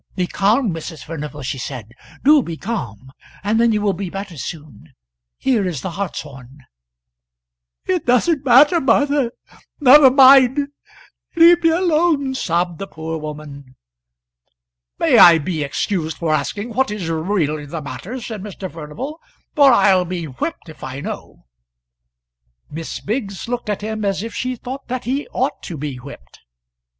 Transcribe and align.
"Be 0.15 0.25
calm, 0.25 0.73
Mrs. 0.73 1.03
Furnival," 1.03 1.43
she 1.43 1.59
said; 1.59 1.91
"do 2.23 2.41
be 2.41 2.57
calm, 2.57 3.11
and 3.43 3.61
then 3.61 3.71
you 3.71 3.81
will 3.83 3.93
be 3.93 4.09
better 4.09 4.35
soon. 4.35 4.95
Here 5.37 5.67
is 5.67 5.81
the 5.81 5.91
hartshorn." 5.91 6.65
"It 7.85 8.07
doesn't 8.07 8.43
matter, 8.43 8.81
Martha: 8.81 9.29
never 9.79 10.09
mind: 10.09 10.69
leave 11.35 11.61
me 11.61 11.69
alone," 11.69 12.33
sobbed 12.33 12.79
the 12.79 12.87
poor 12.87 13.19
woman. 13.19 13.75
"May 14.97 15.19
I 15.19 15.37
be 15.37 15.63
excused 15.63 16.17
for 16.17 16.33
asking 16.33 16.71
what 16.73 16.89
is 16.89 17.07
really 17.07 17.67
the 17.67 17.83
matter?" 17.83 18.19
said 18.19 18.41
Mr. 18.41 18.71
Furnival, 18.73 19.19
"for 19.53 19.71
I'll 19.71 20.05
be 20.05 20.25
whipped 20.25 20.67
if 20.67 20.83
I 20.83 20.99
know." 21.01 21.45
Miss 22.71 22.99
Biggs 22.99 23.47
looked 23.47 23.69
at 23.69 23.81
him 23.81 24.03
as 24.03 24.23
if 24.23 24.33
she 24.33 24.55
thought 24.55 24.87
that 24.87 25.03
he 25.03 25.27
ought 25.27 25.61
to 25.61 25.77
be 25.77 25.97
whipped. 25.97 26.39